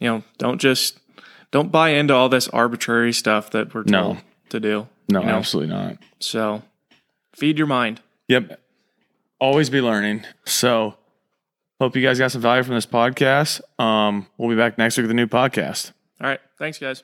You 0.00 0.08
know, 0.08 0.22
don't 0.38 0.60
just 0.60 0.98
don't 1.52 1.70
buy 1.70 1.90
into 1.90 2.14
all 2.14 2.28
this 2.28 2.48
arbitrary 2.48 3.12
stuff 3.12 3.50
that 3.50 3.72
we're 3.74 3.84
No. 3.86 4.02
told 4.02 4.16
to 4.48 4.60
do. 4.60 4.88
No, 5.08 5.20
you 5.20 5.26
know? 5.26 5.32
absolutely 5.34 5.74
not. 5.74 5.98
So 6.18 6.62
Feed 7.36 7.58
your 7.58 7.66
mind. 7.68 8.00
Yep. 8.28 8.58
Always 9.38 9.68
be 9.70 9.80
learning. 9.80 10.24
So 10.46 10.94
hope 11.80 11.96
you 11.96 12.02
guys 12.02 12.18
got 12.18 12.32
some 12.32 12.40
value 12.40 12.62
from 12.62 12.74
this 12.74 12.86
podcast. 12.86 13.60
Um, 13.80 14.26
we'll 14.38 14.48
be 14.50 14.56
back 14.56 14.78
next 14.78 14.96
week 14.96 15.04
with 15.04 15.10
a 15.10 15.14
new 15.14 15.26
podcast. 15.26 15.92
All 16.20 16.28
right. 16.28 16.40
Thanks, 16.58 16.78
guys. 16.78 17.02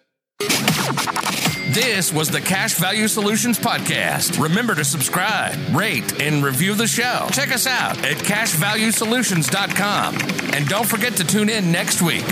This 1.73 2.13
was 2.13 2.31
the 2.31 2.41
Cash 2.41 2.75
Value 2.75 3.07
Solutions 3.07 3.57
Podcast. 3.57 4.43
Remember 4.43 4.75
to 4.75 4.85
subscribe, 4.85 5.57
rate, 5.73 6.21
and 6.21 6.43
review 6.43 6.75
the 6.75 6.89
show. 6.89 7.29
Check 7.31 7.53
us 7.53 7.69
out 7.69 7.97
at 7.99 8.17
cashvaluesolutions.com. 8.17 10.17
And 10.53 10.67
don't 10.69 10.87
forget 10.87 11.13
to 11.19 11.25
tune 11.25 11.49
in 11.49 11.71
next 11.71 12.03
week. 12.03 12.25